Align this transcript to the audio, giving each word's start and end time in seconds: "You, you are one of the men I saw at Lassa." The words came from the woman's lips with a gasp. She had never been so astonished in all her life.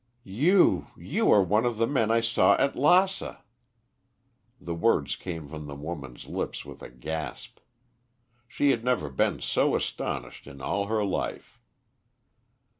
"You, 0.25 0.87
you 0.97 1.29
are 1.31 1.43
one 1.43 1.63
of 1.63 1.77
the 1.77 1.85
men 1.85 2.09
I 2.09 2.21
saw 2.21 2.55
at 2.55 2.75
Lassa." 2.75 3.43
The 4.59 4.73
words 4.73 5.15
came 5.15 5.47
from 5.47 5.67
the 5.67 5.75
woman's 5.75 6.25
lips 6.25 6.65
with 6.65 6.81
a 6.81 6.89
gasp. 6.89 7.59
She 8.47 8.71
had 8.71 8.83
never 8.83 9.09
been 9.11 9.41
so 9.41 9.75
astonished 9.75 10.47
in 10.47 10.59
all 10.59 10.87
her 10.87 11.03
life. 11.05 11.59